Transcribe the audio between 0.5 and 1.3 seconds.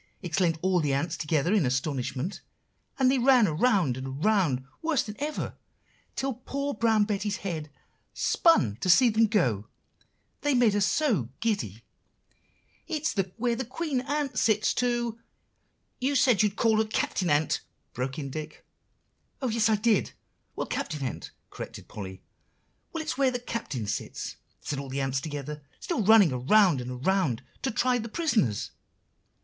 all the ants